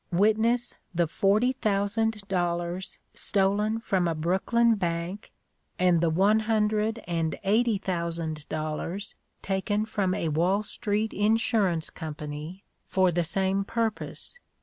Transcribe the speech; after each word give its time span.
Witness 0.11 0.77
the 0.95 1.05
forty 1.05 1.51
thousand 1.51 2.27
dollars 2.27 2.97
stolen 3.13 3.79
from 3.79 4.07
a 4.07 4.15
Brooklyn 4.15 4.73
bank; 4.73 5.31
and 5.77 6.01
the 6.01 6.09
one 6.09 6.39
hundred 6.39 7.03
and 7.07 7.37
eighty 7.43 7.77
thousand 7.77 8.49
dollars 8.49 9.13
taken 9.43 9.85
from 9.85 10.15
a 10.15 10.29
Wall 10.29 10.63
Street 10.63 11.13
Insurance 11.13 11.91
Company 11.91 12.63
for 12.87 13.11
the 13.11 13.23
same 13.23 13.63
purpose! 13.63 14.39